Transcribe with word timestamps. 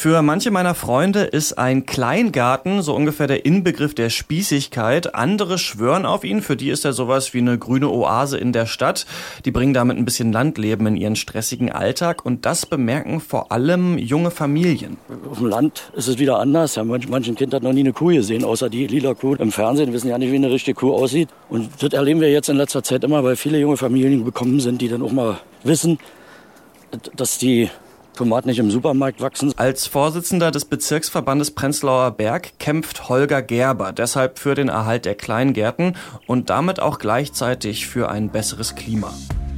Für 0.00 0.22
manche 0.22 0.52
meiner 0.52 0.76
Freunde 0.76 1.22
ist 1.22 1.58
ein 1.58 1.84
Kleingarten 1.84 2.82
so 2.82 2.94
ungefähr 2.94 3.26
der 3.26 3.44
Inbegriff 3.44 3.96
der 3.96 4.10
Spießigkeit. 4.10 5.16
Andere 5.16 5.58
schwören 5.58 6.06
auf 6.06 6.22
ihn. 6.22 6.40
Für 6.40 6.54
die 6.54 6.70
ist 6.70 6.84
er 6.84 6.92
sowas 6.92 7.34
wie 7.34 7.38
eine 7.38 7.58
grüne 7.58 7.90
Oase 7.90 8.38
in 8.38 8.52
der 8.52 8.66
Stadt. 8.66 9.06
Die 9.44 9.50
bringen 9.50 9.74
damit 9.74 9.96
ein 9.96 10.04
bisschen 10.04 10.30
Landleben 10.30 10.86
in 10.86 10.96
ihren 10.96 11.16
stressigen 11.16 11.72
Alltag. 11.72 12.24
Und 12.24 12.46
das 12.46 12.64
bemerken 12.64 13.18
vor 13.18 13.50
allem 13.50 13.98
junge 13.98 14.30
Familien. 14.30 14.98
Auf 15.28 15.38
dem 15.38 15.48
Land 15.48 15.90
ist 15.96 16.06
es 16.06 16.20
wieder 16.20 16.38
anders. 16.38 16.76
Ja, 16.76 16.84
manch, 16.84 17.08
manchen 17.08 17.34
Kind 17.34 17.52
hat 17.52 17.64
noch 17.64 17.72
nie 17.72 17.80
eine 17.80 17.92
Kuh 17.92 18.14
gesehen, 18.14 18.44
außer 18.44 18.70
die 18.70 18.86
lila 18.86 19.14
Kuh 19.14 19.34
im 19.34 19.50
Fernsehen. 19.50 19.88
Wir 19.88 19.94
wissen 19.94 20.10
ja 20.10 20.18
nicht, 20.18 20.30
wie 20.30 20.36
eine 20.36 20.52
richtige 20.52 20.76
Kuh 20.76 20.94
aussieht. 20.94 21.28
Und 21.48 21.70
das 21.82 21.92
erleben 21.92 22.20
wir 22.20 22.30
jetzt 22.30 22.48
in 22.48 22.56
letzter 22.56 22.84
Zeit 22.84 23.02
immer, 23.02 23.24
weil 23.24 23.34
viele 23.34 23.58
junge 23.58 23.76
Familien 23.76 24.24
bekommen 24.24 24.60
sind, 24.60 24.80
die 24.80 24.86
dann 24.86 25.02
auch 25.02 25.10
mal 25.10 25.40
wissen, 25.64 25.98
dass 27.16 27.38
die 27.38 27.68
Tomaten 28.18 28.48
nicht 28.48 28.58
im 28.58 28.70
Supermarkt 28.72 29.20
wachsen. 29.20 29.52
Als 29.56 29.86
Vorsitzender 29.86 30.50
des 30.50 30.64
Bezirksverbandes 30.64 31.52
Prenzlauer 31.52 32.10
Berg 32.10 32.58
kämpft 32.58 33.08
Holger 33.08 33.42
Gerber 33.42 33.92
deshalb 33.92 34.40
für 34.40 34.56
den 34.56 34.68
Erhalt 34.68 35.04
der 35.04 35.14
Kleingärten 35.14 35.94
und 36.26 36.50
damit 36.50 36.80
auch 36.80 36.98
gleichzeitig 36.98 37.86
für 37.86 38.10
ein 38.10 38.30
besseres 38.30 38.74
Klima. 38.74 39.14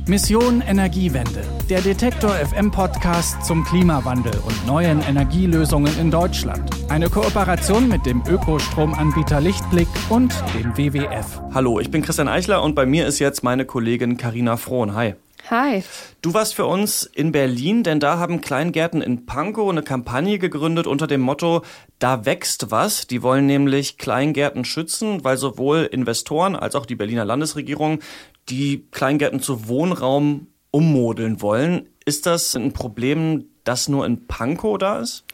Mission 0.07 0.61
Energiewende, 0.61 1.43
der 1.70 1.81
Detektor 1.81 2.33
FM 2.33 2.70
Podcast 2.70 3.43
zum 3.47 3.65
Klimawandel 3.65 4.34
und 4.45 4.67
neuen 4.67 5.01
Energielösungen 5.03 5.98
in 5.98 6.11
Deutschland. 6.11 6.69
Eine 6.91 7.09
Kooperation 7.09 7.89
mit 7.89 8.05
dem 8.05 8.23
Ökostromanbieter 8.29 9.41
Lichtblick 9.41 9.89
und 10.11 10.34
dem 10.55 10.77
WWF. 10.77 11.41
Hallo, 11.55 11.81
ich 11.81 11.91
bin 11.91 12.03
Christian 12.03 12.29
Eichler 12.29 12.62
und 12.62 12.75
bei 12.75 12.84
mir 12.84 13.06
ist 13.06 13.20
jetzt 13.20 13.42
meine 13.42 13.65
Kollegin 13.65 14.19
Karina 14.19 14.59
Frohn. 14.59 14.95
Hi. 14.95 15.15
Hi. 15.49 15.83
Du 16.23 16.35
warst 16.35 16.55
für 16.55 16.67
uns 16.67 17.05
in 17.05 17.33
Berlin, 17.33 17.83
denn 17.83 17.98
da 17.98 18.19
haben 18.19 18.41
Kleingärten 18.41 19.01
in 19.03 19.27
Pankow 19.27 19.71
eine 19.71 19.83
Kampagne 19.83 20.39
gegründet 20.39 20.87
unter 20.87 21.07
dem 21.07 21.21
Motto 21.21 21.62
Da 21.98 22.25
wächst 22.27 22.71
was. 22.71 23.07
Die 23.07 23.23
wollen 23.23 23.47
nämlich 23.47 23.98
Kleingärten 23.98 24.64
schützen, 24.64 25.25
weil 25.25 25.37
sowohl 25.37 25.89
Investoren 25.91 26.56
als 26.56 26.75
auch 26.75 26.87
die 26.87 26.97
Berliner 26.97 27.25
Landesregierung 27.25 28.01
die 28.48 28.87
Kleingärten 28.91 29.41
zu 29.41 29.69
Wohnraum 29.69 30.48
ummodeln 30.70 31.41
wollen. 31.41 31.89
Ist 32.05 32.27
das 32.27 32.55
ein 32.55 32.73
Problem, 32.73 33.47
das 33.64 33.89
nur 33.89 34.07
in 34.07 34.27
Pankow 34.27 34.79
da 34.79 35.01
ist? 35.01 35.25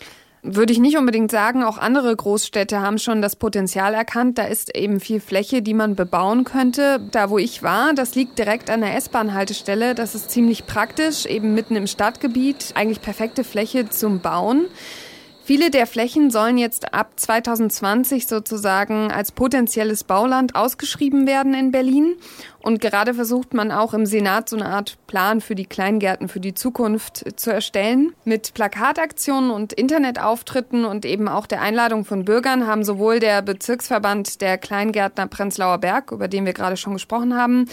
Würde 0.49 0.73
ich 0.73 0.79
nicht 0.79 0.97
unbedingt 0.97 1.33
sagen. 1.33 1.65
Auch 1.65 1.77
andere 1.77 2.15
Großstädte 2.15 2.81
haben 2.81 2.99
schon 2.99 3.21
das 3.21 3.35
Potenzial 3.35 3.95
erkannt. 3.95 4.39
Da 4.39 4.45
ist 4.45 4.77
eben 4.77 5.01
viel 5.01 5.19
Fläche, 5.19 5.61
die 5.61 5.75
man 5.75 5.97
bebauen 5.97 6.45
könnte. 6.45 7.01
Da, 7.11 7.31
wo 7.31 7.39
ich 7.39 7.65
war, 7.65 7.95
das 7.95 8.15
liegt 8.15 8.39
direkt 8.39 8.71
an 8.71 8.81
der 8.81 8.95
S-Bahn-Haltestelle. 8.95 9.97
Das 9.97 10.15
ist 10.15 10.31
ziemlich 10.31 10.65
praktisch, 10.67 11.27
eben 11.27 11.55
mitten 11.55 11.75
im 11.75 11.89
Stadtgebiet. 11.89 12.73
Eigentlich 12.77 13.03
perfekte 13.03 13.43
Fläche 13.43 13.89
zum 13.89 14.21
Bauen. 14.21 14.67
Viele 15.47 15.71
der 15.71 15.87
Flächen 15.87 16.33
sollen 16.33 16.59
jetzt 16.59 16.93
ab 16.93 17.13
2020 17.15 18.27
sozusagen 18.27 19.13
als 19.13 19.31
potenzielles 19.31 20.03
Bauland 20.03 20.57
ausgeschrieben 20.57 21.29
werden 21.29 21.55
in 21.55 21.71
Berlin. 21.71 22.17
Und 22.59 22.81
gerade 22.81 23.15
versucht 23.15 23.55
man 23.55 23.71
auch 23.71 23.95
im 23.95 24.07
Senat 24.07 24.49
so 24.49 24.57
eine 24.57 24.67
Art 24.67 24.99
Plan 25.07 25.41
für 25.41 25.55
die 25.55 25.67
Kleingärten 25.67 26.27
für 26.29 26.41
die 26.41 26.55
Zukunft 26.55 27.39
zu 27.39 27.53
erstellen. 27.53 28.13
Mit 28.25 28.55
Plakataktionen 28.55 29.53
und 29.53 29.73
Internetauftritten 29.73 30.85
und 30.85 31.05
eben 31.05 31.29
auch 31.29 31.47
der 31.47 31.61
Einladung 31.61 32.05
von 32.05 32.25
Bürgern 32.25 32.67
haben 32.67 32.83
sowohl 32.83 33.21
der 33.21 33.41
Bezirksverband 33.41 34.41
der 34.41 34.59
Kleingärtner 34.59 35.29
Prenzlauer 35.29 35.79
Berg, 35.79 36.11
über 36.11 36.27
den 36.27 36.45
wir 36.45 36.55
gerade 36.55 36.77
schon 36.77 36.95
gesprochen 36.95 37.37
haben, 37.37 37.67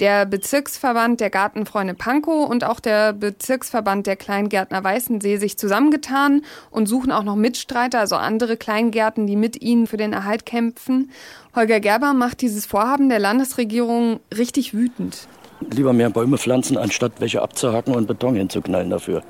der 0.00 0.26
Bezirksverband 0.26 1.20
der 1.20 1.30
Gartenfreunde 1.30 1.94
Pankow 1.94 2.48
und 2.48 2.64
auch 2.64 2.80
der 2.80 3.12
Bezirksverband 3.12 4.06
der 4.06 4.16
Kleingärtner 4.16 4.84
Weißensee 4.84 5.38
sich 5.38 5.56
zusammengetan 5.56 6.42
und 6.70 6.86
suchen 6.86 7.12
auch 7.12 7.22
noch 7.22 7.36
Mitstreiter, 7.36 8.00
also 8.00 8.16
andere 8.16 8.56
Kleingärten, 8.56 9.26
die 9.26 9.36
mit 9.36 9.62
ihnen 9.62 9.86
für 9.86 9.96
den 9.96 10.12
Erhalt 10.12 10.44
kämpfen. 10.44 11.10
Holger 11.54 11.80
Gerber 11.80 12.12
macht 12.12 12.42
dieses 12.42 12.66
Vorhaben 12.66 13.08
der 13.08 13.18
Landesregierung 13.18 14.20
richtig 14.36 14.74
wütend. 14.74 15.28
Lieber 15.72 15.94
mehr 15.94 16.10
Bäume 16.10 16.36
pflanzen, 16.36 16.76
anstatt 16.76 17.12
welche 17.18 17.40
abzuhacken 17.40 17.94
und 17.94 18.06
Beton 18.06 18.36
hinzuknallen 18.36 18.90
dafür. 18.90 19.22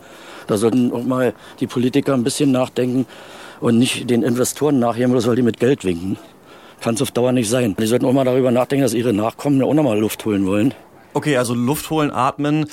Da 0.48 0.56
sollten 0.56 0.92
auch 0.92 1.04
mal 1.04 1.34
die 1.60 1.68
Politiker 1.68 2.14
ein 2.14 2.24
bisschen 2.24 2.50
nachdenken 2.50 3.06
und 3.60 3.78
nicht 3.78 4.10
den 4.10 4.24
Investoren 4.24 4.80
nachgeben, 4.80 5.12
oder 5.12 5.20
soll 5.20 5.36
die 5.36 5.42
mit 5.42 5.60
Geld 5.60 5.84
winken 5.84 6.18
kann 6.80 6.94
es 6.94 7.02
auf 7.02 7.10
Dauer 7.10 7.32
nicht 7.32 7.48
sein. 7.48 7.76
Die 7.78 7.86
sollten 7.86 8.06
auch 8.06 8.12
mal 8.12 8.24
darüber 8.24 8.50
nachdenken, 8.50 8.82
dass 8.82 8.94
ihre 8.94 9.12
Nachkommen 9.12 9.62
auch 9.62 9.74
noch 9.74 9.82
mal 9.82 9.98
Luft 9.98 10.24
holen 10.24 10.46
wollen. 10.46 10.74
Okay, 11.14 11.36
also 11.36 11.54
Luft 11.54 11.88
holen, 11.90 12.10
atmen. 12.10 12.66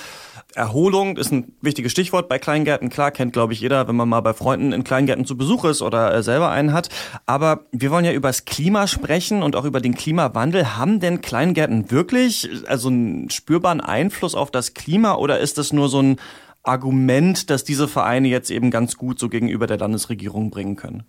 Erholung 0.56 1.18
ist 1.18 1.32
ein 1.32 1.54
wichtiges 1.62 1.92
Stichwort 1.92 2.30
bei 2.30 2.38
Kleingärten. 2.38 2.90
Klar, 2.90 3.12
kennt, 3.12 3.34
glaube 3.34 3.54
ich, 3.54 3.62
jeder, 3.62 3.88
wenn 3.88 3.96
man 3.96 4.08
mal 4.08 4.22
bei 4.22 4.34
Freunden 4.34 4.72
in 4.72 4.84
Kleingärten 4.84 5.26
zu 5.26 5.36
Besuch 5.36 5.66
ist 5.66 5.82
oder 5.82 6.14
äh, 6.14 6.22
selber 6.22 6.52
einen 6.52 6.74
hat. 6.74 6.90
Aber 7.26 7.66
wir 7.72 7.90
wollen 7.90 8.06
ja 8.06 8.12
über 8.12 8.30
das 8.30 8.46
Klima 8.46 8.88
sprechen 8.88 9.42
und 9.42 9.56
auch 9.56 9.66
über 9.66 9.82
den 9.82 9.96
Klimawandel. 9.96 10.76
Haben 10.76 11.00
denn 11.00 11.22
Kleingärten 11.22 11.90
wirklich 11.90 12.50
also 12.68 12.90
einen 12.90 13.30
spürbaren 13.30 13.82
Einfluss 13.82 14.36
auf 14.36 14.52
das 14.52 14.74
Klima 14.74 15.16
oder 15.16 15.40
ist 15.40 15.58
das 15.58 15.74
nur 15.74 15.90
so 15.90 16.02
ein 16.02 16.18
Argument, 16.62 17.50
dass 17.50 17.64
diese 17.64 17.88
Vereine 17.88 18.28
jetzt 18.28 18.52
eben 18.52 18.70
ganz 18.70 18.96
gut 18.96 19.20
so 19.20 19.30
gegenüber 19.30 19.68
der 19.68 19.78
Landesregierung 19.78 20.52
bringen 20.52 20.76
können? 20.76 21.04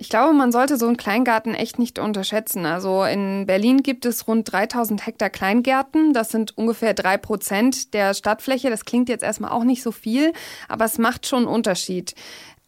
Ich 0.00 0.08
glaube, 0.10 0.32
man 0.32 0.52
sollte 0.52 0.76
so 0.76 0.86
einen 0.86 0.96
Kleingarten 0.96 1.54
echt 1.54 1.80
nicht 1.80 1.98
unterschätzen. 1.98 2.66
Also 2.66 3.02
in 3.02 3.46
Berlin 3.46 3.82
gibt 3.82 4.06
es 4.06 4.28
rund 4.28 4.50
3000 4.50 5.04
Hektar 5.04 5.28
Kleingärten. 5.28 6.12
Das 6.12 6.30
sind 6.30 6.56
ungefähr 6.56 6.94
drei 6.94 7.16
Prozent 7.16 7.94
der 7.94 8.14
Stadtfläche. 8.14 8.70
Das 8.70 8.84
klingt 8.84 9.08
jetzt 9.08 9.24
erstmal 9.24 9.50
auch 9.50 9.64
nicht 9.64 9.82
so 9.82 9.90
viel, 9.90 10.32
aber 10.68 10.84
es 10.84 10.98
macht 10.98 11.26
schon 11.26 11.40
einen 11.40 11.48
Unterschied. 11.48 12.14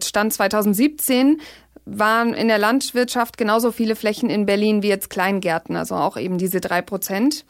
Stand 0.02 0.32
2017 0.32 1.40
waren 1.84 2.34
in 2.34 2.48
der 2.48 2.58
Landwirtschaft 2.58 3.38
genauso 3.38 3.70
viele 3.70 3.94
Flächen 3.94 4.28
in 4.28 4.44
Berlin 4.44 4.82
wie 4.82 4.88
jetzt 4.88 5.08
Kleingärten, 5.08 5.76
also 5.76 5.94
auch 5.94 6.16
eben 6.16 6.36
diese 6.36 6.60
drei 6.60 6.82
Prozent. 6.82 7.44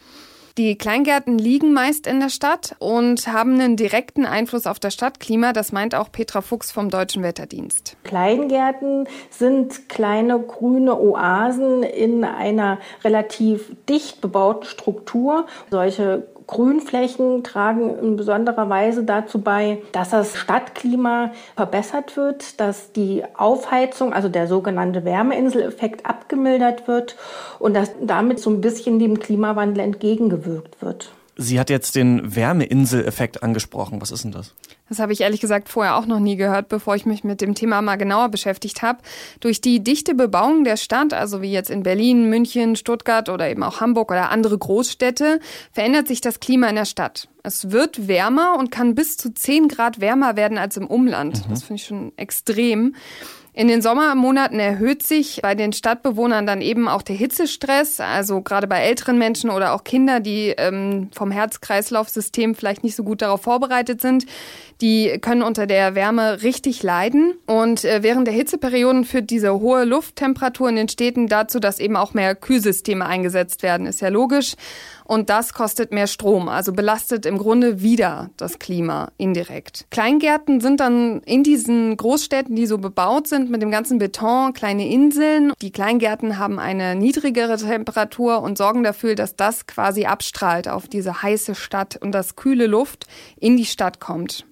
Die 0.58 0.76
Kleingärten 0.76 1.38
liegen 1.38 1.72
meist 1.72 2.06
in 2.06 2.20
der 2.20 2.28
Stadt 2.28 2.74
und 2.78 3.26
haben 3.28 3.54
einen 3.54 3.76
direkten 3.76 4.26
Einfluss 4.26 4.66
auf 4.66 4.78
das 4.78 4.94
Stadtklima. 4.94 5.52
Das 5.52 5.72
meint 5.72 5.94
auch 5.94 6.10
Petra 6.10 6.40
Fuchs 6.40 6.72
vom 6.72 6.90
Deutschen 6.90 7.22
Wetterdienst. 7.22 7.96
Kleingärten 8.04 9.08
sind 9.30 9.88
kleine 9.88 10.40
grüne 10.40 10.98
Oasen 10.98 11.82
in 11.82 12.24
einer 12.24 12.78
relativ 13.04 13.72
dicht 13.88 14.20
bebauten 14.20 14.64
Struktur. 14.64 15.46
Solche 15.70 16.26
Grünflächen 16.50 17.44
tragen 17.44 17.96
in 17.98 18.16
besonderer 18.16 18.68
Weise 18.68 19.04
dazu 19.04 19.40
bei, 19.40 19.78
dass 19.92 20.10
das 20.10 20.36
Stadtklima 20.36 21.30
verbessert 21.54 22.16
wird, 22.16 22.60
dass 22.60 22.92
die 22.92 23.22
Aufheizung, 23.36 24.12
also 24.12 24.28
der 24.28 24.48
sogenannte 24.48 25.04
Wärmeinseleffekt, 25.04 26.06
abgemildert 26.06 26.88
wird 26.88 27.16
und 27.60 27.74
dass 27.74 27.92
damit 28.02 28.40
so 28.40 28.50
ein 28.50 28.60
bisschen 28.60 28.98
dem 28.98 29.20
Klimawandel 29.20 29.84
entgegengewirkt 29.84 30.82
wird. 30.82 31.12
Sie 31.36 31.60
hat 31.60 31.70
jetzt 31.70 31.94
den 31.94 32.34
Wärmeinseleffekt 32.34 33.42
angesprochen. 33.44 34.02
Was 34.02 34.10
ist 34.10 34.24
denn 34.24 34.32
das? 34.32 34.54
Das 34.90 34.98
habe 34.98 35.12
ich 35.12 35.20
ehrlich 35.20 35.40
gesagt 35.40 35.68
vorher 35.68 35.96
auch 35.96 36.04
noch 36.04 36.18
nie 36.18 36.34
gehört, 36.34 36.68
bevor 36.68 36.96
ich 36.96 37.06
mich 37.06 37.22
mit 37.22 37.40
dem 37.40 37.54
Thema 37.54 37.80
mal 37.80 37.94
genauer 37.94 38.28
beschäftigt 38.28 38.82
habe. 38.82 38.98
Durch 39.38 39.60
die 39.60 39.82
dichte 39.84 40.16
Bebauung 40.16 40.64
der 40.64 40.76
Stadt, 40.76 41.14
also 41.14 41.40
wie 41.40 41.52
jetzt 41.52 41.70
in 41.70 41.84
Berlin, 41.84 42.28
München, 42.28 42.74
Stuttgart 42.74 43.28
oder 43.28 43.48
eben 43.48 43.62
auch 43.62 43.80
Hamburg 43.80 44.10
oder 44.10 44.30
andere 44.30 44.58
Großstädte, 44.58 45.38
verändert 45.70 46.08
sich 46.08 46.20
das 46.20 46.40
Klima 46.40 46.66
in 46.66 46.74
der 46.74 46.86
Stadt. 46.86 47.28
Es 47.44 47.70
wird 47.70 48.08
wärmer 48.08 48.56
und 48.58 48.72
kann 48.72 48.96
bis 48.96 49.16
zu 49.16 49.32
10 49.32 49.68
Grad 49.68 50.00
wärmer 50.00 50.36
werden 50.36 50.58
als 50.58 50.76
im 50.76 50.88
Umland. 50.88 51.46
Mhm. 51.46 51.50
Das 51.50 51.62
finde 51.62 51.80
ich 51.80 51.86
schon 51.86 52.12
extrem. 52.16 52.96
In 53.52 53.66
den 53.66 53.82
Sommermonaten 53.82 54.60
erhöht 54.60 55.02
sich 55.02 55.40
bei 55.42 55.56
den 55.56 55.72
Stadtbewohnern 55.72 56.46
dann 56.46 56.60
eben 56.60 56.88
auch 56.88 57.02
der 57.02 57.16
Hitzestress, 57.16 57.98
also 57.98 58.42
gerade 58.42 58.68
bei 58.68 58.78
älteren 58.78 59.18
Menschen 59.18 59.50
oder 59.50 59.72
auch 59.72 59.82
Kinder, 59.82 60.20
die 60.20 60.54
ähm, 60.56 61.10
vom 61.12 61.32
Herz-Kreislauf-System 61.32 62.54
vielleicht 62.54 62.84
nicht 62.84 62.94
so 62.94 63.02
gut 63.02 63.22
darauf 63.22 63.42
vorbereitet 63.42 64.00
sind, 64.00 64.26
die 64.80 65.18
können 65.20 65.42
unter 65.42 65.66
der 65.66 65.96
Wärme 65.96 66.42
richtig 66.42 66.82
leiden. 66.84 67.34
Und 67.46 67.84
äh, 67.84 68.02
während 68.02 68.28
der 68.28 68.34
Hitzeperioden 68.34 69.04
führt 69.04 69.30
diese 69.30 69.58
hohe 69.58 69.84
Lufttemperatur 69.84 70.68
in 70.68 70.76
den 70.76 70.88
Städten 70.88 71.26
dazu, 71.26 71.58
dass 71.58 71.80
eben 71.80 71.96
auch 71.96 72.14
mehr 72.14 72.36
Kühlsysteme 72.36 73.04
eingesetzt 73.04 73.62
werden. 73.64 73.86
Ist 73.86 74.00
ja 74.00 74.08
logisch. 74.08 74.54
Und 75.10 75.28
das 75.28 75.54
kostet 75.54 75.90
mehr 75.90 76.06
Strom, 76.06 76.48
also 76.48 76.72
belastet 76.72 77.26
im 77.26 77.36
Grunde 77.36 77.82
wieder 77.82 78.30
das 78.36 78.60
Klima 78.60 79.10
indirekt. 79.16 79.86
Kleingärten 79.90 80.60
sind 80.60 80.78
dann 80.78 81.18
in 81.22 81.42
diesen 81.42 81.96
Großstädten, 81.96 82.54
die 82.54 82.66
so 82.66 82.78
bebaut 82.78 83.26
sind, 83.26 83.50
mit 83.50 83.60
dem 83.60 83.72
ganzen 83.72 83.98
Beton, 83.98 84.52
kleine 84.52 84.88
Inseln. 84.88 85.52
Die 85.62 85.72
Kleingärten 85.72 86.38
haben 86.38 86.60
eine 86.60 86.94
niedrigere 86.94 87.56
Temperatur 87.56 88.40
und 88.40 88.56
sorgen 88.56 88.84
dafür, 88.84 89.16
dass 89.16 89.34
das 89.34 89.66
quasi 89.66 90.04
abstrahlt 90.04 90.68
auf 90.68 90.86
diese 90.86 91.24
heiße 91.24 91.56
Stadt 91.56 91.96
und 92.00 92.12
das 92.12 92.36
kühle 92.36 92.68
Luft 92.68 93.08
in 93.40 93.56
die 93.56 93.66
Stadt 93.66 93.98
kommt. 93.98 94.46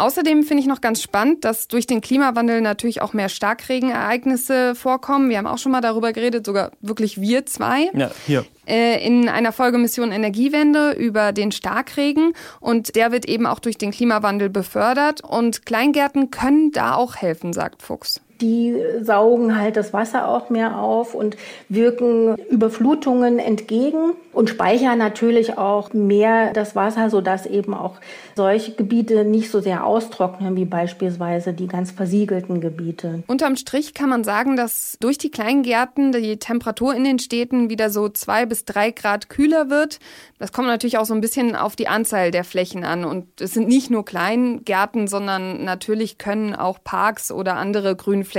Außerdem 0.00 0.44
finde 0.44 0.62
ich 0.62 0.66
noch 0.66 0.80
ganz 0.80 1.02
spannend, 1.02 1.44
dass 1.44 1.68
durch 1.68 1.86
den 1.86 2.00
Klimawandel 2.00 2.62
natürlich 2.62 3.02
auch 3.02 3.12
mehr 3.12 3.28
Starkregenereignisse 3.28 4.74
vorkommen. 4.74 5.28
Wir 5.28 5.38
haben 5.38 5.46
auch 5.46 5.58
schon 5.58 5.72
mal 5.72 5.82
darüber 5.82 6.12
geredet, 6.12 6.46
sogar 6.46 6.72
wirklich 6.80 7.20
wir 7.20 7.44
zwei. 7.44 7.90
Ja, 7.92 8.10
hier. 8.26 8.46
Äh, 8.66 9.06
in 9.06 9.28
einer 9.28 9.52
Folge 9.52 9.78
Mission 9.78 10.10
Energiewende 10.10 10.92
über 10.92 11.32
den 11.32 11.52
Starkregen. 11.52 12.32
Und 12.60 12.96
der 12.96 13.12
wird 13.12 13.26
eben 13.26 13.44
auch 13.46 13.58
durch 13.58 13.76
den 13.76 13.90
Klimawandel 13.90 14.48
befördert. 14.48 15.22
Und 15.22 15.66
Kleingärten 15.66 16.30
können 16.30 16.72
da 16.72 16.94
auch 16.94 17.16
helfen, 17.16 17.52
sagt 17.52 17.82
Fuchs 17.82 18.20
die 18.40 18.74
saugen 19.00 19.58
halt 19.58 19.76
das 19.76 19.92
Wasser 19.92 20.28
auch 20.28 20.50
mehr 20.50 20.78
auf 20.78 21.14
und 21.14 21.36
wirken 21.68 22.36
Überflutungen 22.50 23.38
entgegen 23.38 24.12
und 24.32 24.50
speichern 24.50 24.98
natürlich 24.98 25.58
auch 25.58 25.92
mehr 25.92 26.52
das 26.52 26.74
Wasser, 26.74 27.10
sodass 27.10 27.46
eben 27.46 27.74
auch 27.74 27.96
solche 28.36 28.72
Gebiete 28.72 29.24
nicht 29.24 29.50
so 29.50 29.60
sehr 29.60 29.84
austrocknen 29.84 30.56
wie 30.56 30.64
beispielsweise 30.64 31.52
die 31.52 31.66
ganz 31.66 31.90
versiegelten 31.90 32.60
Gebiete. 32.60 33.22
Unterm 33.26 33.56
Strich 33.56 33.94
kann 33.94 34.08
man 34.08 34.24
sagen, 34.24 34.56
dass 34.56 34.96
durch 35.00 35.18
die 35.18 35.30
Kleingärten 35.30 36.12
die 36.12 36.38
Temperatur 36.38 36.94
in 36.94 37.04
den 37.04 37.18
Städten 37.18 37.70
wieder 37.70 37.90
so 37.90 38.08
zwei 38.08 38.46
bis 38.46 38.64
drei 38.64 38.90
Grad 38.90 39.28
kühler 39.28 39.68
wird. 39.68 39.98
Das 40.38 40.52
kommt 40.52 40.68
natürlich 40.68 40.98
auch 40.98 41.04
so 41.04 41.14
ein 41.14 41.20
bisschen 41.20 41.56
auf 41.56 41.76
die 41.76 41.88
Anzahl 41.88 42.30
der 42.30 42.44
Flächen 42.44 42.84
an. 42.84 43.04
Und 43.04 43.40
es 43.40 43.52
sind 43.52 43.68
nicht 43.68 43.90
nur 43.90 44.04
Kleingärten, 44.04 45.08
sondern 45.08 45.64
natürlich 45.64 46.18
können 46.18 46.54
auch 46.54 46.78
Parks 46.82 47.30
oder 47.30 47.56
andere 47.56 47.96
Grünflächen 47.96 48.29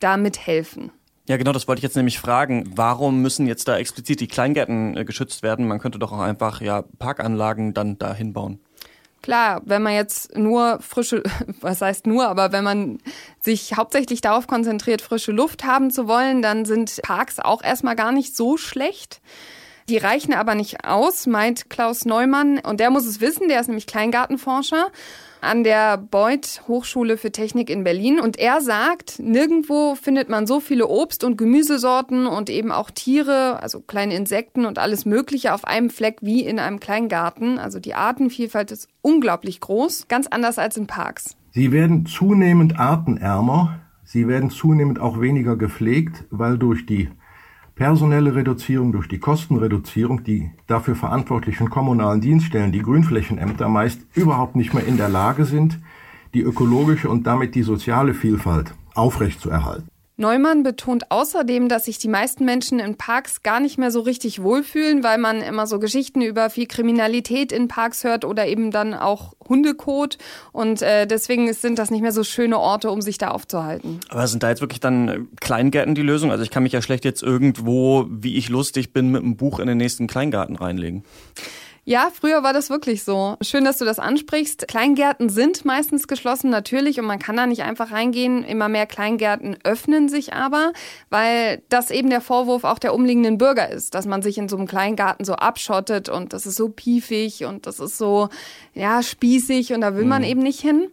damit 0.00 0.46
helfen. 0.46 0.90
Ja, 1.28 1.36
genau, 1.36 1.52
das 1.52 1.66
wollte 1.66 1.80
ich 1.80 1.82
jetzt 1.82 1.96
nämlich 1.96 2.20
fragen. 2.20 2.70
Warum 2.76 3.20
müssen 3.20 3.46
jetzt 3.46 3.66
da 3.66 3.76
explizit 3.76 4.20
die 4.20 4.28
Kleingärten 4.28 4.96
äh, 4.96 5.04
geschützt 5.04 5.42
werden? 5.42 5.66
Man 5.66 5.80
könnte 5.80 5.98
doch 5.98 6.12
auch 6.12 6.20
einfach 6.20 6.60
ja 6.60 6.84
Parkanlagen 6.98 7.74
dann 7.74 7.98
da 7.98 8.14
hinbauen. 8.14 8.60
Klar, 9.22 9.60
wenn 9.64 9.82
man 9.82 9.94
jetzt 9.94 10.36
nur 10.36 10.78
frische, 10.80 11.24
was 11.60 11.80
heißt 11.80 12.06
nur, 12.06 12.28
aber 12.28 12.52
wenn 12.52 12.62
man 12.62 12.98
sich 13.40 13.76
hauptsächlich 13.76 14.20
darauf 14.20 14.46
konzentriert, 14.46 15.02
frische 15.02 15.32
Luft 15.32 15.64
haben 15.64 15.90
zu 15.90 16.06
wollen, 16.06 16.42
dann 16.42 16.64
sind 16.64 17.00
Parks 17.02 17.40
auch 17.40 17.62
erstmal 17.64 17.96
gar 17.96 18.12
nicht 18.12 18.36
so 18.36 18.56
schlecht. 18.56 19.20
Die 19.88 19.98
reichen 19.98 20.34
aber 20.34 20.56
nicht 20.56 20.84
aus, 20.84 21.28
meint 21.28 21.70
Klaus 21.70 22.04
Neumann. 22.04 22.58
Und 22.58 22.80
der 22.80 22.90
muss 22.90 23.06
es 23.06 23.20
wissen, 23.20 23.48
der 23.48 23.60
ist 23.60 23.68
nämlich 23.68 23.86
Kleingartenforscher 23.86 24.88
an 25.40 25.62
der 25.62 25.96
Beuth 25.96 26.62
Hochschule 26.66 27.16
für 27.16 27.30
Technik 27.30 27.70
in 27.70 27.84
Berlin. 27.84 28.18
Und 28.18 28.36
er 28.36 28.60
sagt, 28.60 29.20
nirgendwo 29.20 29.94
findet 29.94 30.28
man 30.28 30.48
so 30.48 30.58
viele 30.58 30.88
Obst- 30.88 31.22
und 31.22 31.36
Gemüsesorten 31.36 32.26
und 32.26 32.50
eben 32.50 32.72
auch 32.72 32.90
Tiere, 32.90 33.62
also 33.62 33.80
kleine 33.80 34.16
Insekten 34.16 34.66
und 34.66 34.80
alles 34.80 35.04
Mögliche 35.04 35.54
auf 35.54 35.64
einem 35.64 35.90
Fleck 35.90 36.18
wie 36.20 36.40
in 36.40 36.58
einem 36.58 36.80
Kleingarten. 36.80 37.60
Also 37.60 37.78
die 37.78 37.94
Artenvielfalt 37.94 38.72
ist 38.72 38.88
unglaublich 39.02 39.60
groß, 39.60 40.08
ganz 40.08 40.26
anders 40.26 40.58
als 40.58 40.76
in 40.76 40.88
Parks. 40.88 41.36
Sie 41.52 41.70
werden 41.70 42.06
zunehmend 42.06 42.76
artenärmer. 42.76 43.78
Sie 44.02 44.26
werden 44.26 44.50
zunehmend 44.50 44.98
auch 44.98 45.20
weniger 45.20 45.56
gepflegt, 45.56 46.24
weil 46.30 46.58
durch 46.58 46.86
die 46.86 47.08
personelle 47.76 48.34
Reduzierung 48.34 48.90
durch 48.90 49.06
die 49.06 49.20
Kostenreduzierung 49.20 50.24
die 50.24 50.50
dafür 50.66 50.96
verantwortlichen 50.96 51.70
kommunalen 51.70 52.22
Dienststellen, 52.22 52.72
die 52.72 52.82
Grünflächenämter 52.82 53.68
meist 53.68 54.00
überhaupt 54.14 54.56
nicht 54.56 54.74
mehr 54.74 54.86
in 54.86 54.96
der 54.96 55.10
Lage 55.10 55.44
sind, 55.44 55.78
die 56.34 56.40
ökologische 56.40 57.08
und 57.08 57.26
damit 57.26 57.54
die 57.54 57.62
soziale 57.62 58.14
Vielfalt 58.14 58.74
aufrechtzuerhalten. 58.94 59.88
Neumann 60.18 60.62
betont 60.62 61.10
außerdem, 61.10 61.68
dass 61.68 61.84
sich 61.84 61.98
die 61.98 62.08
meisten 62.08 62.46
Menschen 62.46 62.78
in 62.78 62.96
Parks 62.96 63.42
gar 63.42 63.60
nicht 63.60 63.76
mehr 63.76 63.90
so 63.90 64.00
richtig 64.00 64.42
wohlfühlen, 64.42 65.04
weil 65.04 65.18
man 65.18 65.42
immer 65.42 65.66
so 65.66 65.78
Geschichten 65.78 66.22
über 66.22 66.48
viel 66.48 66.66
Kriminalität 66.66 67.52
in 67.52 67.68
Parks 67.68 68.02
hört 68.02 68.24
oder 68.24 68.46
eben 68.46 68.70
dann 68.70 68.94
auch 68.94 69.34
Hundekot. 69.46 70.16
Und 70.52 70.80
äh, 70.80 71.06
deswegen 71.06 71.52
sind 71.52 71.78
das 71.78 71.90
nicht 71.90 72.00
mehr 72.00 72.12
so 72.12 72.24
schöne 72.24 72.58
Orte, 72.58 72.90
um 72.90 73.02
sich 73.02 73.18
da 73.18 73.28
aufzuhalten. 73.28 74.00
Aber 74.08 74.26
sind 74.26 74.42
da 74.42 74.48
jetzt 74.48 74.62
wirklich 74.62 74.80
dann 74.80 75.08
äh, 75.08 75.18
Kleingärten 75.40 75.94
die 75.94 76.02
Lösung? 76.02 76.30
Also 76.30 76.42
ich 76.42 76.50
kann 76.50 76.62
mich 76.62 76.72
ja 76.72 76.80
schlecht 76.80 77.04
jetzt 77.04 77.22
irgendwo, 77.22 78.06
wie 78.08 78.36
ich 78.36 78.48
lustig 78.48 78.94
bin, 78.94 79.10
mit 79.10 79.22
einem 79.22 79.36
Buch 79.36 79.58
in 79.58 79.66
den 79.66 79.76
nächsten 79.76 80.06
Kleingarten 80.06 80.56
reinlegen. 80.56 81.04
Ja, 81.88 82.10
früher 82.12 82.42
war 82.42 82.52
das 82.52 82.68
wirklich 82.68 83.04
so. 83.04 83.36
Schön, 83.40 83.64
dass 83.64 83.78
du 83.78 83.84
das 83.84 84.00
ansprichst. 84.00 84.66
Kleingärten 84.66 85.28
sind 85.28 85.64
meistens 85.64 86.08
geschlossen, 86.08 86.50
natürlich, 86.50 86.98
und 86.98 87.06
man 87.06 87.20
kann 87.20 87.36
da 87.36 87.46
nicht 87.46 87.62
einfach 87.62 87.92
reingehen. 87.92 88.42
Immer 88.42 88.68
mehr 88.68 88.86
Kleingärten 88.86 89.56
öffnen 89.62 90.08
sich 90.08 90.32
aber, 90.32 90.72
weil 91.10 91.62
das 91.68 91.92
eben 91.92 92.10
der 92.10 92.20
Vorwurf 92.20 92.64
auch 92.64 92.80
der 92.80 92.92
umliegenden 92.92 93.38
Bürger 93.38 93.70
ist, 93.70 93.94
dass 93.94 94.04
man 94.04 94.20
sich 94.20 94.36
in 94.36 94.48
so 94.48 94.56
einem 94.56 94.66
Kleingarten 94.66 95.24
so 95.24 95.34
abschottet 95.34 96.08
und 96.08 96.32
das 96.32 96.44
ist 96.44 96.56
so 96.56 96.70
piefig 96.70 97.44
und 97.44 97.68
das 97.68 97.78
ist 97.78 97.98
so, 97.98 98.30
ja, 98.74 99.00
spießig 99.00 99.72
und 99.72 99.80
da 99.82 99.94
will 99.94 100.06
man 100.06 100.22
mhm. 100.22 100.28
eben 100.28 100.42
nicht 100.42 100.60
hin. 100.60 100.88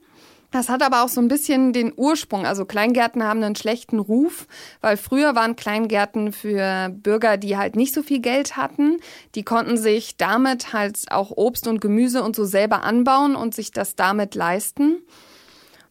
Das 0.54 0.70
hat 0.70 0.84
aber 0.84 1.04
auch 1.04 1.10
so 1.10 1.20
ein 1.20 1.28
bisschen 1.28 1.74
den 1.74 1.92
Ursprung. 1.96 2.46
Also 2.46 2.64
Kleingärten 2.66 3.24
haben 3.24 3.42
einen 3.42 3.56
schlechten 3.56 3.98
Ruf, 3.98 4.46
weil 4.82 4.98
früher 4.98 5.34
waren 5.34 5.56
Kleingärten 5.56 6.32
für 6.32 6.90
Bürger, 6.90 7.38
die 7.38 7.58
halt 7.58 7.76
nicht 7.76 7.92
so 7.92 8.04
viel 8.04 8.20
Geld 8.20 8.56
hatten. 8.56 8.98
Die 9.34 9.42
konnten 9.42 9.78
sich 9.78 10.16
damit 10.16 10.72
halt 10.72 11.06
auch 11.10 11.32
Obst 11.32 11.68
und 11.68 11.82
Gemüse 11.82 12.22
und 12.22 12.36
so 12.36 12.46
selber 12.46 12.84
anbauen 12.84 13.36
und 13.36 13.56
sich 13.56 13.72
das 13.72 13.96
damit 13.96 14.36
leisten. 14.36 14.98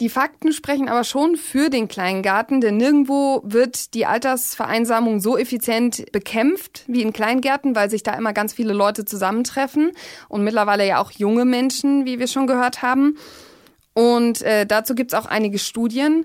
Die 0.01 0.09
Fakten 0.09 0.53
sprechen 0.53 0.89
aber 0.89 1.03
schon 1.03 1.37
für 1.37 1.69
den 1.69 1.89
Kleingarten, 1.89 2.61
denn 2.61 2.77
nirgendwo 2.77 3.41
wird 3.45 3.95
die 3.95 4.07
Altersvereinsamung 4.07 5.19
so 5.19 5.37
effizient 5.37 6.13
bekämpft 6.13 6.85
wie 6.87 7.03
in 7.03 7.13
Kleingärten, 7.13 7.75
weil 7.75 7.91
sich 7.91 8.05
da 8.05 8.13
immer 8.15 8.33
ganz 8.33 8.53
viele 8.53 8.75
Leute 8.75 9.05
zusammentreffen 9.05 9.91
und 10.29 10.45
mittlerweile 10.45 10.87
ja 10.87 11.03
auch 11.03 11.11
junge 11.11 11.45
Menschen, 11.45 12.07
wie 12.07 12.21
wir 12.21 12.29
schon 12.29 12.47
gehört 12.47 12.83
haben. 12.83 13.17
Und 13.95 14.43
äh, 14.43 14.67
dazu 14.67 14.95
gibt's 14.95 15.15
auch 15.15 15.27
einige 15.27 15.59
Studien. 15.59 16.25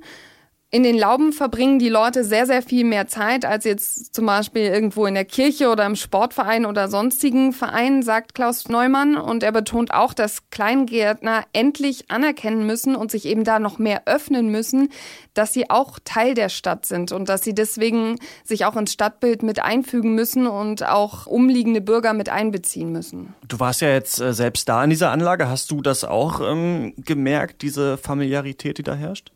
In 0.70 0.84
den 0.84 0.98
Lauben 0.98 1.32
verbringen 1.32 1.80
die 1.80 1.88
Leute 1.88 2.26
sehr, 2.26 2.46
sehr 2.46 2.62
viel 2.62 2.84
mehr 2.84 3.08
Zeit 3.08 3.46
als 3.46 3.64
jetzt 3.64 4.14
zum 4.14 4.26
Beispiel 4.26 4.64
irgendwo 4.64 5.06
in 5.06 5.14
der 5.14 5.24
Kirche 5.24 5.70
oder 5.70 5.86
im 5.86 5.96
Sportverein 5.96 6.66
oder 6.66 6.90
sonstigen 6.90 7.54
Vereinen, 7.54 8.04
sagt 8.04 8.36
Klaus 8.36 8.68
Neumann. 8.68 9.16
Und 9.16 9.44
er 9.44 9.54
betont 9.54 9.94
auch, 9.94 10.14
dass 10.14 10.50
Kleingärtner 10.50 11.46
endlich 11.54 12.12
anerkennen 12.12 12.66
müssen 12.66 12.98
und 12.98 13.12
sich 13.12 13.24
eben 13.28 13.46
da 13.46 13.60
noch 13.60 13.80
mehr 13.80 14.02
öffnen 14.08 14.50
müssen, 14.50 14.90
dass 15.34 15.54
sie 15.54 15.70
auch 15.70 16.00
Teil 16.04 16.34
der 16.34 16.50
Stadt 16.50 16.86
sind 16.86 17.14
und 17.14 17.30
dass 17.30 17.44
sie 17.44 17.56
deswegen 17.56 18.20
sich 18.44 18.66
auch 18.66 18.76
ins 18.76 18.92
Stadtbild 18.92 19.44
mit 19.44 19.64
einfügen 19.64 20.16
müssen 20.16 20.48
und 20.48 20.86
auch 20.86 21.28
umliegende 21.28 21.80
Bürger 21.80 22.12
mit 22.12 22.28
einbeziehen 22.28 22.92
müssen. 22.92 23.34
Du 23.48 23.62
warst 23.62 23.80
ja 23.80 23.88
jetzt 23.88 24.20
äh, 24.20 24.34
selbst 24.34 24.68
da 24.68 24.84
in 24.84 24.90
dieser 24.90 25.12
Anlage. 25.12 25.50
Hast 25.50 25.72
du 25.72 25.82
das 25.82 26.04
auch 26.04 26.42
ähm, 26.42 26.94
gemerkt, 26.98 27.62
diese 27.62 27.98
Familiarität, 27.98 28.80
die 28.80 28.84
da 28.84 28.96
herrscht? 28.96 29.32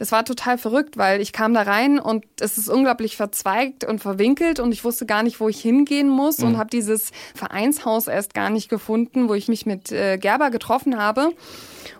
Das 0.00 0.12
war 0.12 0.24
total 0.24 0.56
verrückt, 0.56 0.96
weil 0.96 1.20
ich 1.20 1.34
kam 1.34 1.52
da 1.52 1.60
rein 1.60 1.98
und 1.98 2.24
es 2.40 2.56
ist 2.56 2.70
unglaublich 2.70 3.18
verzweigt 3.18 3.84
und 3.84 3.98
verwinkelt 3.98 4.58
und 4.58 4.72
ich 4.72 4.82
wusste 4.82 5.04
gar 5.04 5.22
nicht, 5.22 5.40
wo 5.40 5.48
ich 5.50 5.60
hingehen 5.60 6.08
muss 6.08 6.38
mhm. 6.38 6.46
und 6.46 6.58
habe 6.58 6.70
dieses 6.70 7.10
Vereinshaus 7.34 8.06
erst 8.06 8.32
gar 8.32 8.48
nicht 8.48 8.70
gefunden, 8.70 9.28
wo 9.28 9.34
ich 9.34 9.48
mich 9.48 9.66
mit 9.66 9.92
äh, 9.92 10.16
Gerber 10.16 10.48
getroffen 10.48 10.98
habe 10.98 11.34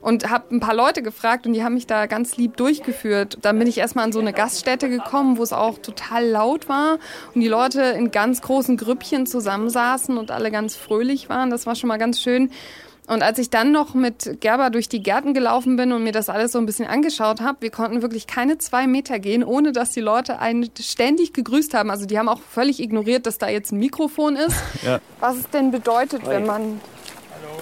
und 0.01 0.31
habe 0.31 0.55
ein 0.55 0.61
paar 0.61 0.75
Leute 0.75 1.03
gefragt 1.03 1.47
und 1.47 1.53
die 1.53 1.63
haben 1.63 1.75
mich 1.75 1.87
da 1.87 2.07
ganz 2.07 2.39
lieb 2.39 2.57
durchgeführt. 2.57 3.37
Dann 3.43 3.59
bin 3.59 3.69
ich 3.69 3.77
erstmal 3.77 4.07
an 4.07 4.13
so 4.13 4.21
eine 4.21 4.33
Gaststätte 4.33 4.89
gekommen, 4.89 5.37
wo 5.37 5.43
es 5.43 5.53
auch 5.53 5.77
total 5.77 6.27
laut 6.27 6.71
war 6.71 6.99
und 7.35 7.43
die 7.43 7.49
Leute 7.49 7.83
in 7.83 8.11
ganz 8.11 8.41
großen 8.41 8.79
Grüppchen 8.79 9.27
zusammensaßen 9.27 10.17
und 10.17 10.31
alle 10.31 10.51
ganz 10.51 10.75
fröhlich 10.75 11.29
waren. 11.29 11.51
Das 11.51 11.67
war 11.67 11.75
schon 11.75 11.89
mal 11.89 11.99
ganz 11.99 12.23
schön. 12.23 12.51
Und 13.07 13.23
als 13.23 13.39
ich 13.39 13.51
dann 13.51 13.73
noch 13.73 13.95
mit 13.95 14.41
Gerber 14.41 14.71
durch 14.71 14.89
die 14.89 15.03
Gärten 15.03 15.35
gelaufen 15.35 15.77
bin 15.77 15.93
und 15.93 16.05
mir 16.05 16.13
das 16.13 16.29
alles 16.29 16.53
so 16.53 16.59
ein 16.59 16.67
bisschen 16.67 16.87
angeschaut 16.87 17.41
habe, 17.41 17.59
wir 17.61 17.71
konnten 17.71 18.03
wirklich 18.03 18.27
keine 18.27 18.59
zwei 18.59 18.87
Meter 18.87 19.19
gehen, 19.19 19.43
ohne 19.43 19.73
dass 19.73 19.91
die 19.91 20.01
Leute 20.01 20.39
einen 20.39 20.71
ständig 20.79 21.33
gegrüßt 21.33 21.75
haben. 21.75 21.91
Also 21.91 22.07
die 22.07 22.19
haben 22.19 22.29
auch 22.29 22.41
völlig 22.41 22.81
ignoriert, 22.81 23.27
dass 23.27 23.39
da 23.39 23.49
jetzt 23.49 23.73
ein 23.73 23.79
Mikrofon 23.79 24.37
ist. 24.37 24.57
Ja. 24.83 24.99
Was 25.19 25.37
es 25.37 25.51
denn 25.51 25.71
bedeutet, 25.73 26.27
wenn 26.27 26.47
man 26.47 26.81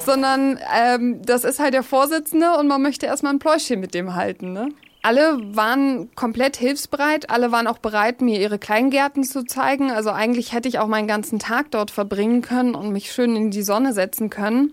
sondern 0.05 0.59
ähm, 0.75 1.21
das 1.23 1.45
ist 1.45 1.59
halt 1.59 1.75
der 1.75 1.83
Vorsitzende 1.83 2.57
und 2.59 2.69
man 2.69 2.81
möchte 2.81 3.07
erstmal 3.07 3.33
ein 3.33 3.39
Pläuschchen 3.39 3.81
mit 3.81 3.93
dem 3.93 4.15
halten. 4.15 4.53
Ne? 4.53 4.69
Alle 5.03 5.39
waren 5.55 6.15
komplett 6.15 6.57
hilfsbereit, 6.57 7.31
alle 7.31 7.53
waren 7.53 7.67
auch 7.67 7.79
bereit, 7.79 8.21
mir 8.21 8.41
ihre 8.41 8.59
Kleingärten 8.59 9.25
zu 9.25 9.45
zeigen. 9.45 9.91
Also 9.91 10.11
eigentlich 10.11 10.53
hätte 10.53 10.69
ich 10.69 10.79
auch 10.79 10.89
meinen 10.89 11.09
ganzen 11.09 11.39
Tag 11.39 11.71
dort 11.71 11.91
verbringen 11.91 12.43
können 12.43 12.75
und 12.75 12.91
mich 12.91 13.13
schön 13.13 13.37
in 13.37 13.51
die 13.51 13.63
Sonne 13.63 13.93
setzen 13.93 14.29
können. 14.29 14.73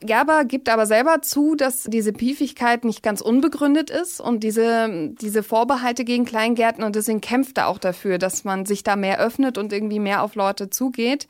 Gerber 0.00 0.44
gibt 0.44 0.68
aber 0.68 0.86
selber 0.86 1.22
zu, 1.22 1.54
dass 1.54 1.84
diese 1.84 2.12
Piefigkeit 2.12 2.84
nicht 2.84 3.02
ganz 3.02 3.20
unbegründet 3.20 3.90
ist 3.90 4.20
und 4.20 4.44
diese, 4.44 5.12
diese 5.20 5.42
Vorbehalte 5.42 6.04
gegen 6.04 6.24
Kleingärten 6.24 6.84
und 6.84 6.94
deswegen 6.94 7.20
kämpft 7.20 7.58
er 7.58 7.68
auch 7.68 7.78
dafür, 7.78 8.18
dass 8.18 8.44
man 8.44 8.64
sich 8.64 8.84
da 8.84 8.96
mehr 8.96 9.18
öffnet 9.18 9.58
und 9.58 9.72
irgendwie 9.72 9.98
mehr 9.98 10.22
auf 10.22 10.34
Leute 10.34 10.70
zugeht. 10.70 11.26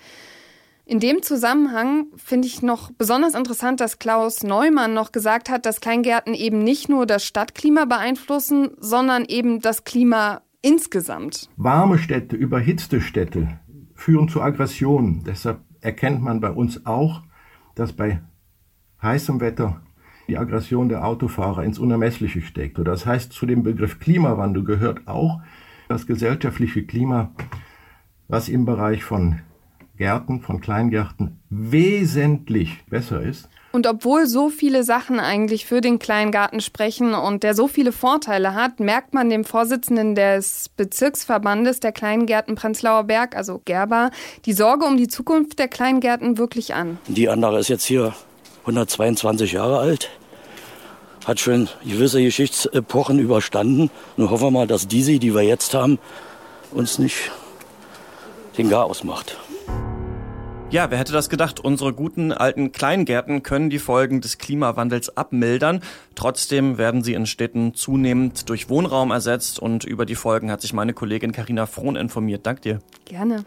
In 0.84 1.00
dem 1.00 1.22
Zusammenhang 1.22 2.06
finde 2.16 2.48
ich 2.48 2.62
noch 2.62 2.90
besonders 2.92 3.34
interessant, 3.34 3.80
dass 3.80 3.98
Klaus 3.98 4.42
Neumann 4.42 4.94
noch 4.94 5.12
gesagt 5.12 5.50
hat, 5.50 5.66
dass 5.66 5.82
Kleingärten 5.82 6.32
eben 6.32 6.64
nicht 6.64 6.88
nur 6.88 7.04
das 7.04 7.26
Stadtklima 7.26 7.84
beeinflussen, 7.84 8.70
sondern 8.78 9.26
eben 9.26 9.60
das 9.60 9.84
Klima 9.84 10.40
insgesamt. 10.62 11.50
Warme 11.56 11.98
Städte, 11.98 12.36
überhitzte 12.36 13.02
Städte 13.02 13.60
führen 13.94 14.28
zu 14.28 14.40
Aggressionen. 14.40 15.24
Deshalb 15.26 15.60
erkennt 15.80 16.22
man 16.22 16.40
bei 16.40 16.50
uns 16.50 16.86
auch, 16.86 17.22
dass 17.74 17.92
bei 17.92 18.22
heißem 19.02 19.40
Wetter 19.40 19.80
die 20.28 20.36
Aggression 20.36 20.88
der 20.88 21.06
Autofahrer 21.06 21.64
ins 21.64 21.78
Unermessliche 21.78 22.42
steckt. 22.42 22.78
Und 22.78 22.84
das 22.84 23.06
heißt, 23.06 23.32
zu 23.32 23.46
dem 23.46 23.62
Begriff 23.62 23.98
Klimawandel 23.98 24.62
gehört 24.62 25.08
auch 25.08 25.40
das 25.88 26.06
gesellschaftliche 26.06 26.84
Klima, 26.84 27.32
was 28.28 28.48
im 28.50 28.66
Bereich 28.66 29.04
von 29.04 29.40
Gärten, 29.96 30.42
von 30.42 30.60
Kleingärten 30.60 31.40
wesentlich 31.48 32.84
besser 32.86 33.22
ist 33.22 33.48
und 33.70 33.86
obwohl 33.86 34.26
so 34.26 34.48
viele 34.48 34.82
Sachen 34.82 35.20
eigentlich 35.20 35.66
für 35.66 35.80
den 35.80 35.98
Kleingarten 35.98 36.60
sprechen 36.60 37.14
und 37.14 37.42
der 37.42 37.54
so 37.54 37.68
viele 37.68 37.92
Vorteile 37.92 38.54
hat, 38.54 38.80
merkt 38.80 39.12
man 39.12 39.28
dem 39.28 39.44
Vorsitzenden 39.44 40.14
des 40.14 40.70
Bezirksverbandes 40.70 41.80
der 41.80 41.92
Kleingärten 41.92 42.54
Prenzlauer 42.54 43.04
Berg, 43.04 43.36
also 43.36 43.60
Gerber, 43.64 44.10
die 44.46 44.54
Sorge 44.54 44.86
um 44.86 44.96
die 44.96 45.08
Zukunft 45.08 45.58
der 45.58 45.68
Kleingärten 45.68 46.38
wirklich 46.38 46.74
an. 46.74 46.98
Die 47.08 47.28
andere 47.28 47.58
ist 47.58 47.68
jetzt 47.68 47.84
hier 47.84 48.14
122 48.68 49.52
Jahre 49.52 49.78
alt, 49.78 50.10
hat 51.26 51.40
schon 51.40 51.68
gewisse 51.84 52.22
Geschichtsepochen 52.22 53.18
überstanden. 53.18 53.90
Nun 54.16 54.30
hoffen 54.30 54.46
wir 54.46 54.50
mal, 54.50 54.66
dass 54.66 54.86
diese, 54.86 55.18
die 55.18 55.34
wir 55.34 55.42
jetzt 55.42 55.74
haben, 55.74 55.98
uns 56.70 56.98
nicht 56.98 57.30
den 58.58 58.68
Garaus 58.68 59.04
macht. 59.04 59.38
Ja, 60.70 60.90
wer 60.90 60.98
hätte 60.98 61.14
das 61.14 61.30
gedacht? 61.30 61.60
Unsere 61.60 61.94
guten 61.94 62.30
alten 62.30 62.72
Kleingärten 62.72 63.42
können 63.42 63.70
die 63.70 63.78
Folgen 63.78 64.20
des 64.20 64.36
Klimawandels 64.36 65.16
abmildern. 65.16 65.80
Trotzdem 66.14 66.76
werden 66.76 67.02
sie 67.02 67.14
in 67.14 67.24
Städten 67.24 67.72
zunehmend 67.72 68.50
durch 68.50 68.68
Wohnraum 68.68 69.10
ersetzt 69.10 69.58
und 69.58 69.84
über 69.84 70.04
die 70.04 70.14
Folgen 70.14 70.50
hat 70.50 70.60
sich 70.60 70.74
meine 70.74 70.92
Kollegin 70.92 71.32
Karina 71.32 71.64
Frohn 71.64 71.96
informiert. 71.96 72.44
Dank 72.44 72.60
dir. 72.60 72.80
Gerne. 73.06 73.46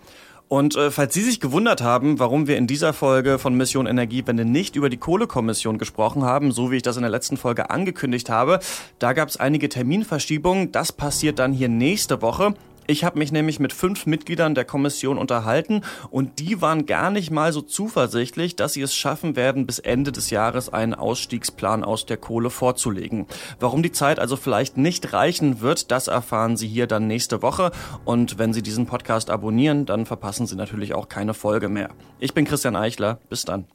Und 0.51 0.75
äh, 0.75 0.91
falls 0.91 1.13
Sie 1.13 1.21
sich 1.21 1.39
gewundert 1.39 1.81
haben, 1.81 2.19
warum 2.19 2.45
wir 2.45 2.57
in 2.57 2.67
dieser 2.67 2.91
Folge 2.91 3.39
von 3.39 3.55
Mission 3.55 3.87
Energiewende 3.87 4.43
nicht 4.43 4.75
über 4.75 4.89
die 4.89 4.97
Kohlekommission 4.97 5.77
gesprochen 5.77 6.25
haben, 6.25 6.51
so 6.51 6.71
wie 6.71 6.75
ich 6.75 6.83
das 6.83 6.97
in 6.97 7.03
der 7.03 7.09
letzten 7.09 7.37
Folge 7.37 7.69
angekündigt 7.69 8.29
habe, 8.29 8.59
da 8.99 9.13
gab 9.13 9.29
es 9.29 9.37
einige 9.37 9.69
Terminverschiebungen. 9.69 10.73
Das 10.73 10.91
passiert 10.91 11.39
dann 11.39 11.53
hier 11.53 11.69
nächste 11.69 12.21
Woche. 12.21 12.53
Ich 12.91 13.05
habe 13.05 13.19
mich 13.19 13.31
nämlich 13.31 13.61
mit 13.61 13.71
fünf 13.71 14.05
Mitgliedern 14.05 14.53
der 14.53 14.65
Kommission 14.65 15.17
unterhalten 15.17 15.79
und 16.09 16.39
die 16.39 16.61
waren 16.61 16.85
gar 16.85 17.09
nicht 17.09 17.31
mal 17.31 17.53
so 17.53 17.61
zuversichtlich, 17.61 18.57
dass 18.57 18.73
sie 18.73 18.81
es 18.81 18.93
schaffen 18.93 19.37
werden, 19.37 19.65
bis 19.65 19.79
Ende 19.79 20.11
des 20.11 20.29
Jahres 20.29 20.67
einen 20.67 20.93
Ausstiegsplan 20.93 21.85
aus 21.85 22.05
der 22.05 22.17
Kohle 22.17 22.49
vorzulegen. 22.49 23.27
Warum 23.61 23.81
die 23.81 23.93
Zeit 23.93 24.19
also 24.19 24.35
vielleicht 24.35 24.75
nicht 24.75 25.13
reichen 25.13 25.61
wird, 25.61 25.89
das 25.89 26.09
erfahren 26.09 26.57
Sie 26.57 26.67
hier 26.67 26.85
dann 26.85 27.07
nächste 27.07 27.41
Woche. 27.41 27.71
Und 28.03 28.37
wenn 28.37 28.51
Sie 28.51 28.61
diesen 28.61 28.87
Podcast 28.87 29.29
abonnieren, 29.29 29.85
dann 29.85 30.05
verpassen 30.05 30.45
Sie 30.45 30.57
natürlich 30.57 30.93
auch 30.93 31.07
keine 31.07 31.33
Folge 31.33 31.69
mehr. 31.69 31.91
Ich 32.19 32.33
bin 32.33 32.43
Christian 32.43 32.75
Eichler. 32.75 33.19
Bis 33.29 33.45
dann. 33.45 33.67